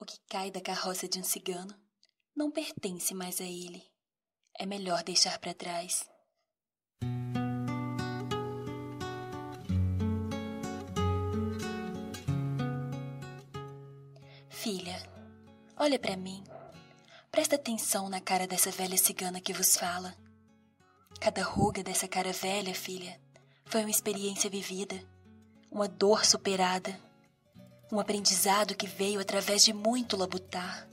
O 0.00 0.04
que 0.06 0.18
cai 0.30 0.50
da 0.50 0.62
carroça 0.62 1.06
de 1.06 1.18
um 1.20 1.22
cigano 1.22 1.74
não 2.34 2.50
pertence 2.50 3.12
mais 3.12 3.38
a 3.38 3.44
ele. 3.44 3.84
É 4.58 4.64
melhor 4.64 5.02
deixar 5.02 5.38
para 5.38 5.52
trás. 5.52 6.08
Filha, 14.48 14.96
olha 15.76 15.98
para 15.98 16.16
mim. 16.16 16.42
Presta 17.30 17.56
atenção 17.56 18.08
na 18.08 18.22
cara 18.22 18.46
dessa 18.46 18.70
velha 18.70 18.96
cigana 18.96 19.38
que 19.38 19.52
vos 19.52 19.76
fala. 19.76 20.16
Cada 21.20 21.42
ruga 21.42 21.82
dessa 21.82 22.08
cara 22.08 22.32
velha, 22.32 22.74
filha, 22.74 23.20
foi 23.66 23.82
uma 23.82 23.90
experiência 23.90 24.48
vivida, 24.48 24.98
uma 25.70 25.86
dor 25.86 26.24
superada, 26.24 26.98
um 27.90 27.98
aprendizado 27.98 28.74
que 28.74 28.86
veio 28.86 29.20
através 29.20 29.64
de 29.64 29.72
muito 29.72 30.16
labutar. 30.16 30.86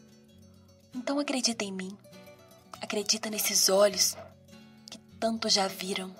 Então 0.94 1.20
acredita 1.20 1.64
em 1.64 1.72
mim, 1.72 1.96
acredita 2.82 3.30
nesses 3.30 3.70
olhos 3.70 4.16
que 4.90 4.98
tanto 5.20 5.50
já 5.50 5.68
viram. 5.68 6.16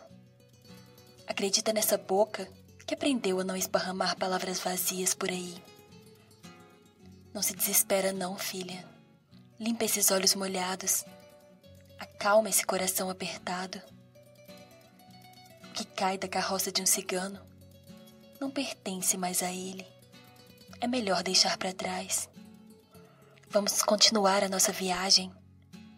Acredita 1.28 1.74
nessa 1.74 1.98
boca 1.98 2.48
que 2.86 2.94
aprendeu 2.94 3.40
a 3.40 3.44
não 3.44 3.56
esparramar 3.56 4.18
palavras 4.18 4.60
vazias 4.60 5.14
por 5.14 5.30
aí. 5.30 5.56
Não 7.34 7.42
se 7.42 7.56
desespera 7.56 8.14
não, 8.14 8.38
filha. 8.38 8.88
Limpa 9.60 9.86
esses 9.86 10.12
olhos 10.12 10.36
molhados. 10.36 11.04
Acalma 12.00 12.50
esse 12.50 12.66
coração 12.66 13.10
apertado 13.10 13.82
que 15.74 15.86
cai 15.86 16.18
da 16.18 16.28
carroça 16.28 16.72
de 16.72 16.82
um 16.82 16.88
cigano 16.88 17.40
não 18.40 18.50
pertence 18.50 19.18
mais 19.18 19.44
a 19.44 19.52
ele. 19.52 19.86
É 20.80 20.88
melhor 20.88 21.24
deixar 21.24 21.58
para 21.58 21.74
trás. 21.74 22.30
Vamos 23.50 23.82
continuar 23.82 24.44
a 24.44 24.50
nossa 24.50 24.72
viagem. 24.72 25.32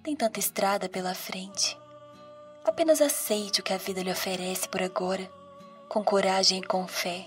Tem 0.04 0.16
tanta 0.16 0.40
estrada 0.40 0.88
pela 0.88 1.14
frente. 1.14 1.78
Apenas 2.64 3.02
aceite 3.02 3.62
o 3.62 3.64
que 3.64 3.74
a 3.74 3.78
vida 3.78 4.02
lhe 4.02 4.12
oferece 4.12 4.68
por 4.70 4.82
agora, 4.82 5.30
com 5.88 6.04
coragem 6.04 6.60
e 6.60 6.66
com 6.66 6.88
fé. 6.88 7.26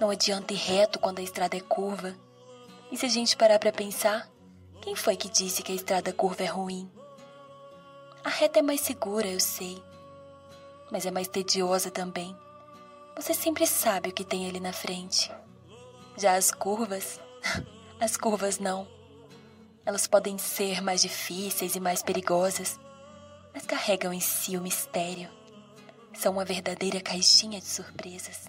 Não 0.00 0.10
adianta 0.10 0.52
ir 0.52 0.56
reto 0.56 0.98
quando 0.98 1.18
a 1.18 1.22
estrada 1.22 1.56
é 1.56 1.60
curva. 1.60 2.16
E 2.90 2.96
se 2.96 3.06
a 3.06 3.08
gente 3.08 3.36
parar 3.36 3.58
para 3.58 3.72
pensar, 3.72 4.28
quem 4.80 4.94
foi 4.94 5.16
que 5.16 5.28
disse 5.28 5.62
que 5.62 5.72
a 5.72 5.74
estrada 5.74 6.12
curva 6.12 6.42
é 6.42 6.46
ruim? 6.46 6.90
A 8.24 8.28
reta 8.28 8.58
é 8.58 8.62
mais 8.62 8.80
segura, 8.80 9.26
eu 9.26 9.40
sei 9.40 9.82
mas 10.90 11.06
é 11.06 11.10
mais 11.10 11.28
tediosa 11.28 11.90
também. 11.90 12.36
Você 13.16 13.34
sempre 13.34 13.66
sabe 13.66 14.10
o 14.10 14.12
que 14.12 14.24
tem 14.24 14.48
ali 14.48 14.60
na 14.60 14.72
frente. 14.72 15.30
Já 16.18 16.34
as 16.34 16.50
curvas, 16.50 17.20
as 18.00 18.16
curvas 18.16 18.58
não. 18.58 18.88
Elas 19.86 20.08
podem 20.08 20.36
ser 20.36 20.82
mais 20.82 21.00
difíceis 21.00 21.76
e 21.76 21.80
mais 21.80 22.02
perigosas, 22.02 22.76
mas 23.54 23.64
carregam 23.64 24.12
em 24.12 24.18
si 24.18 24.56
o 24.56 24.60
mistério. 24.60 25.30
São 26.12 26.32
uma 26.32 26.44
verdadeira 26.44 27.00
caixinha 27.00 27.60
de 27.60 27.66
surpresas. 27.66 28.46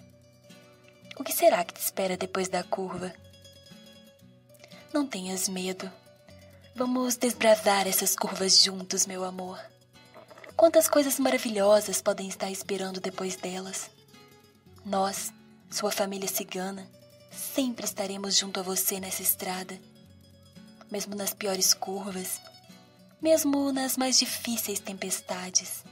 O 1.16 1.22
que 1.22 1.32
será 1.32 1.64
que 1.64 1.72
te 1.72 1.80
espera 1.80 2.16
depois 2.16 2.48
da 2.48 2.64
curva? 2.64 3.14
Não 4.92 5.06
tenhas 5.06 5.48
medo. 5.48 5.88
Vamos 6.74 7.14
desbravar 7.14 7.86
essas 7.86 8.16
curvas 8.16 8.60
juntos, 8.60 9.06
meu 9.06 9.22
amor. 9.22 9.60
Quantas 10.56 10.88
coisas 10.88 11.20
maravilhosas 11.20 12.02
podem 12.02 12.26
estar 12.26 12.50
esperando 12.50 13.00
depois 13.00 13.36
delas. 13.36 13.88
Nós, 14.84 15.32
sua 15.70 15.92
família 15.92 16.28
cigana, 16.28 16.90
sempre 17.30 17.84
estaremos 17.84 18.36
junto 18.36 18.60
a 18.60 18.62
você 18.62 18.98
nessa 19.00 19.22
estrada. 19.22 19.78
Mesmo 20.90 21.14
nas 21.14 21.32
piores 21.32 21.72
curvas, 21.72 22.40
mesmo 23.22 23.72
nas 23.72 23.96
mais 23.96 24.18
difíceis 24.18 24.80
tempestades. 24.80 25.84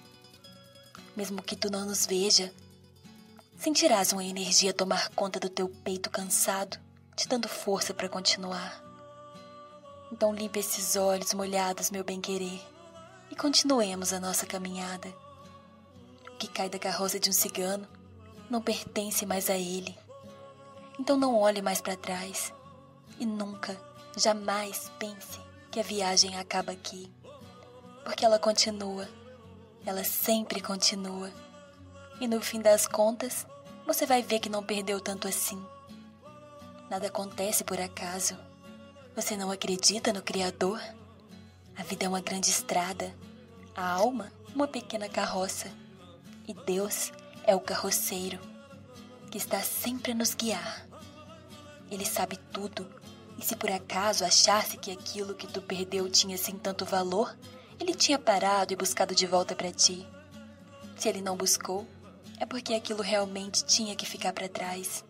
Mesmo 1.17 1.43
que 1.43 1.57
tu 1.57 1.71
não 1.71 1.87
nos 1.87 2.05
veja, 2.07 2.53
sentirás 3.59 4.13
uma 4.13 4.25
energia 4.25 4.73
tomar 4.73 5.09
conta 5.11 5.39
do 5.39 5.49
teu 5.49 5.69
peito 5.69 6.11
cansado, 6.11 6.79
te 7.15 7.29
dando 7.29 7.49
força 7.49 7.95
para 7.95 8.09
continuar. 8.09 8.83
Então 10.11 10.35
limpe 10.35 10.59
esses 10.59 10.97
olhos 10.97 11.33
molhados, 11.35 11.91
meu 11.91 12.03
bem-querer 12.03 12.61
e 13.31 13.37
continuemos 13.37 14.13
a 14.13 14.21
nossa 14.21 14.47
caminhada. 14.47 15.09
O 16.27 16.37
que 16.39 16.49
cai 16.49 16.69
da 16.69 16.79
carroça 16.79 17.19
de 17.19 17.29
um 17.29 17.33
cigano 17.33 17.87
não 18.49 18.61
pertence 18.61 19.27
mais 19.27 19.51
a 19.51 19.57
ele. 19.57 19.97
Então 20.99 21.17
não 21.17 21.37
olhe 21.37 21.63
mais 21.63 21.81
para 21.81 21.97
trás 21.97 22.53
e 23.21 23.25
nunca, 23.25 23.81
jamais 24.17 24.91
pense 24.99 25.41
que 25.71 25.79
a 25.79 25.83
viagem 25.83 26.37
acaba 26.37 26.73
aqui. 26.73 27.13
Porque 28.05 28.25
ela 28.25 28.39
continua, 28.39 29.09
ela 29.87 30.03
sempre 30.03 30.61
continua. 30.61 31.31
E 32.21 32.27
no 32.27 32.41
fim 32.41 32.61
das 32.61 32.87
contas, 32.87 33.47
você 33.87 34.07
vai 34.07 34.23
ver 34.23 34.41
que 34.41 34.49
não 34.49 34.63
perdeu 34.63 35.01
tanto 35.01 35.29
assim. 35.29 35.65
Nada 36.91 37.07
acontece 37.07 37.63
por 37.63 37.81
acaso. 37.81 38.37
Você 39.15 39.37
não 39.37 39.51
acredita 39.51 40.13
no 40.13 40.23
Criador? 40.23 40.81
A 41.77 41.83
vida 41.85 42.07
é 42.07 42.09
uma 42.09 42.21
grande 42.21 42.51
estrada, 42.51 43.15
a 43.77 43.89
alma, 43.89 44.33
uma 44.53 44.67
pequena 44.67 45.09
carroça, 45.09 45.71
e 46.47 46.53
Deus 46.53 47.13
é 47.45 47.55
o 47.55 47.61
carroceiro 47.61 48.58
que 49.29 49.39
está 49.39 49.61
sempre 49.61 50.13
a 50.13 50.15
nos 50.15 50.35
guiar. 50.35 50.87
Ele 51.91 52.05
sabe 52.05 52.37
tudo, 52.53 52.89
e 53.39 53.45
se 53.45 53.55
por 53.55 53.71
acaso 53.71 54.25
achasse 54.25 54.77
que 54.77 54.91
aquilo 54.91 55.35
que 55.35 55.47
tu 55.47 55.63
perdeu 55.63 56.09
tinha 56.11 56.35
assim 56.35 56.59
tanto 56.59 56.85
valor, 56.85 57.37
ele 57.79 57.95
tinha 57.95 58.19
parado 58.19 58.73
e 58.73 58.77
buscado 58.77 59.15
de 59.15 59.27
volta 59.27 59.55
para 59.55 59.73
ti. 59.73 60.07
Se 60.97 61.09
ele 61.09 61.23
não 61.23 61.37
buscou, 61.37 61.87
é 62.41 62.45
porque 62.45 62.75
aquilo 62.75 63.03
realmente 63.03 63.65
tinha 63.65 63.95
que 63.95 64.07
ficar 64.07 64.33
para 64.33 64.49
trás. 64.49 65.05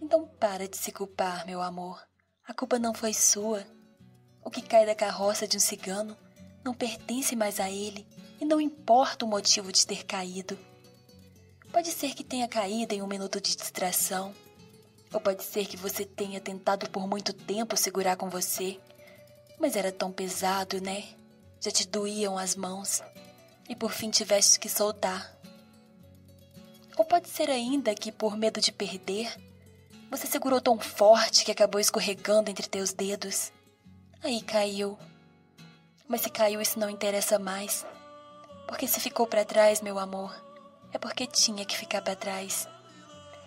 Então 0.00 0.26
para 0.26 0.66
de 0.66 0.76
se 0.76 0.90
culpar, 0.90 1.44
meu 1.46 1.60
amor. 1.60 2.00
A 2.46 2.54
culpa 2.54 2.78
não 2.78 2.94
foi 2.94 3.12
sua. 3.12 3.64
O 4.42 4.50
que 4.50 4.62
cai 4.62 4.86
da 4.86 4.94
carroça 4.94 5.46
de 5.46 5.56
um 5.56 5.60
cigano 5.60 6.16
não 6.64 6.74
pertence 6.74 7.36
mais 7.36 7.60
a 7.60 7.70
ele 7.70 8.06
e 8.40 8.44
não 8.44 8.60
importa 8.60 9.24
o 9.24 9.28
motivo 9.28 9.70
de 9.70 9.86
ter 9.86 10.04
caído. 10.04 10.58
Pode 11.74 11.90
ser 11.90 12.14
que 12.14 12.22
tenha 12.22 12.46
caído 12.46 12.94
em 12.94 13.02
um 13.02 13.06
minuto 13.08 13.40
de 13.40 13.56
distração, 13.56 14.32
ou 15.12 15.20
pode 15.20 15.42
ser 15.42 15.66
que 15.66 15.76
você 15.76 16.04
tenha 16.04 16.40
tentado 16.40 16.88
por 16.88 17.08
muito 17.08 17.32
tempo 17.32 17.76
segurar 17.76 18.16
com 18.16 18.30
você, 18.30 18.78
mas 19.58 19.74
era 19.74 19.90
tão 19.90 20.12
pesado, 20.12 20.80
né? 20.80 21.02
Já 21.60 21.72
te 21.72 21.84
doíam 21.84 22.38
as 22.38 22.54
mãos 22.54 23.02
e 23.68 23.74
por 23.74 23.90
fim 23.90 24.08
tiveste 24.08 24.60
que 24.60 24.68
soltar. 24.68 25.36
Ou 26.96 27.04
pode 27.04 27.28
ser 27.28 27.50
ainda 27.50 27.92
que, 27.92 28.12
por 28.12 28.36
medo 28.36 28.60
de 28.60 28.70
perder, 28.70 29.36
você 30.08 30.28
segurou 30.28 30.60
tão 30.60 30.78
forte 30.78 31.44
que 31.44 31.50
acabou 31.50 31.80
escorregando 31.80 32.52
entre 32.52 32.68
teus 32.68 32.92
dedos. 32.92 33.50
Aí 34.22 34.40
caiu. 34.42 34.96
Mas 36.06 36.20
se 36.20 36.30
caiu, 36.30 36.60
isso 36.60 36.78
não 36.78 36.88
interessa 36.88 37.36
mais. 37.36 37.84
Porque 38.68 38.86
se 38.86 39.00
ficou 39.00 39.26
para 39.26 39.44
trás, 39.44 39.80
meu 39.80 39.98
amor, 39.98 40.32
é 40.94 40.98
porque 40.98 41.26
tinha 41.26 41.64
que 41.64 41.76
ficar 41.76 42.00
para 42.00 42.14
trás. 42.14 42.68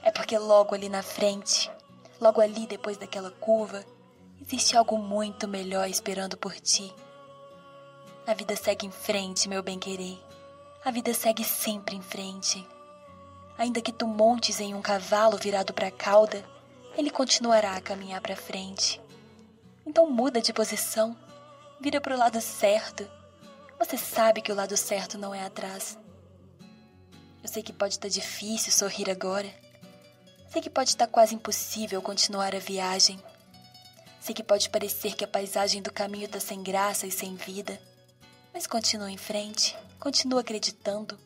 É 0.04 0.12
porque 0.12 0.38
logo 0.38 0.76
ali 0.76 0.90
na 0.90 1.02
frente, 1.02 1.72
logo 2.20 2.42
ali 2.42 2.68
depois 2.68 2.98
daquela 2.98 3.32
curva, 3.32 3.86
existe 4.42 4.76
algo 4.76 4.98
muito 4.98 5.48
melhor 5.48 5.90
esperando 5.90 6.38
por 6.38 6.54
ti. 6.60 6.94
A 8.28 8.34
vida 8.34 8.54
segue 8.58 8.86
em 8.86 8.92
frente, 8.92 9.48
meu 9.48 9.64
bem-querer. 9.64 10.20
A 10.84 10.92
vida 10.92 11.14
segue 11.14 11.46
sempre 11.46 11.96
em 11.96 12.02
frente. 12.02 12.68
Ainda 13.58 13.82
que 13.82 13.94
tu 13.94 14.06
montes 14.06 14.60
em 14.60 14.76
um 14.76 14.82
cavalo 14.82 15.38
virado 15.38 15.74
para 15.74 15.88
a 15.88 15.92
cauda, 15.92 16.44
ele 16.98 17.10
continuará 17.10 17.78
a 17.78 17.82
caminhar 17.82 18.20
para 18.20 18.36
frente. 18.36 19.02
Então 19.86 20.10
muda 20.12 20.42
de 20.42 20.52
posição. 20.52 21.16
Vira 21.80 22.02
para 22.02 22.14
o 22.14 22.20
lado 22.20 22.42
certo. 22.42 23.10
Você 23.80 23.98
sabe 23.98 24.42
que 24.42 24.52
o 24.52 24.56
lado 24.56 24.76
certo 24.76 25.18
não 25.18 25.34
é 25.34 25.46
atrás. 25.46 25.98
Eu 27.48 27.54
sei 27.54 27.64
que 27.64 27.72
pode 27.72 27.94
estar 27.94 28.10
tá 28.10 28.14
difícil 28.14 28.74
sorrir 28.74 29.10
agora. 29.10 29.50
Sei 30.52 30.62
que 30.62 30.70
pode 30.70 30.90
estar 30.90 31.06
tá 31.06 31.12
quase 31.12 31.34
impossível 31.34 32.02
continuar 32.02 32.54
a 32.54 32.60
viagem. 32.60 33.18
Sei 34.20 34.36
que 34.36 34.44
pode 34.44 34.70
parecer 34.70 35.16
que 35.16 35.24
a 35.24 35.28
paisagem 35.30 35.82
do 35.82 35.90
caminho 35.90 36.26
está 36.26 36.42
sem 36.42 36.62
graça 36.62 37.08
e 37.08 37.12
sem 37.12 37.38
vida. 37.38 37.80
Mas 38.54 38.68
continua 38.68 39.10
em 39.10 39.16
frente, 39.16 39.78
continua 39.98 40.42
acreditando. 40.42 41.18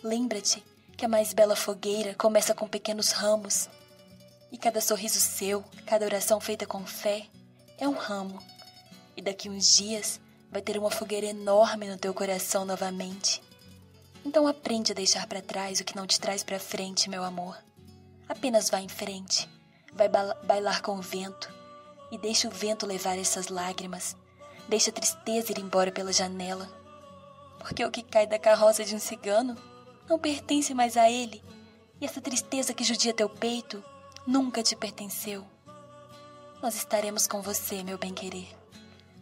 Lembra-te 0.00 0.64
que 0.96 1.04
a 1.04 1.08
mais 1.08 1.32
bela 1.32 1.56
fogueira 1.56 2.14
começa 2.14 2.54
com 2.54 2.68
pequenos 2.68 3.10
ramos. 3.10 3.68
E 4.52 4.56
cada 4.56 4.80
sorriso 4.80 5.18
seu, 5.18 5.64
cada 5.84 6.04
oração 6.04 6.38
feita 6.38 6.66
com 6.66 6.86
fé, 6.86 7.26
é 7.78 7.88
um 7.88 7.94
ramo, 7.94 8.40
e 9.16 9.20
daqui 9.20 9.50
uns 9.50 9.74
dias 9.74 10.20
vai 10.52 10.62
ter 10.62 10.78
uma 10.78 10.90
fogueira 10.90 11.26
enorme 11.26 11.88
no 11.88 11.98
teu 11.98 12.14
coração 12.14 12.64
novamente. 12.64 13.42
Então 14.24 14.46
aprende 14.46 14.92
a 14.92 14.94
deixar 14.94 15.26
para 15.26 15.42
trás 15.42 15.80
o 15.80 15.84
que 15.84 15.96
não 15.96 16.06
te 16.06 16.20
traz 16.20 16.42
para 16.42 16.58
frente, 16.60 17.10
meu 17.10 17.24
amor. 17.24 17.56
Apenas 18.28 18.70
vá 18.70 18.80
em 18.80 18.88
frente, 18.88 19.48
vai 19.92 20.08
bailar 20.08 20.80
com 20.80 20.96
o 20.96 21.02
vento, 21.02 21.52
e 22.10 22.18
deixa 22.18 22.48
o 22.48 22.50
vento 22.50 22.86
levar 22.86 23.18
essas 23.18 23.48
lágrimas. 23.48 24.16
Deixa 24.68 24.90
a 24.90 24.92
tristeza 24.92 25.50
ir 25.50 25.58
embora 25.58 25.90
pela 25.90 26.12
janela. 26.12 26.68
Porque 27.58 27.84
o 27.84 27.90
que 27.90 28.02
cai 28.02 28.26
da 28.26 28.38
carroça 28.38 28.84
de 28.84 28.94
um 28.94 28.98
cigano 28.98 29.56
não 30.08 30.18
pertence 30.18 30.72
mais 30.72 30.96
a 30.96 31.10
ele, 31.10 31.42
e 32.00 32.04
essa 32.04 32.20
tristeza 32.20 32.72
que 32.74 32.84
judia 32.84 33.12
teu 33.12 33.28
peito 33.28 33.82
nunca 34.26 34.62
te 34.62 34.76
pertenceu. 34.76 35.44
Nós 36.62 36.76
estaremos 36.76 37.26
com 37.26 37.42
você, 37.42 37.82
meu 37.82 37.98
bem-querer. 37.98 38.48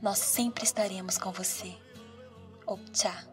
Nós 0.02 0.18
sempre 0.18 0.64
estaremos 0.64 1.16
com 1.16 1.32
você. 1.32 1.74
Opcha. 2.66 3.29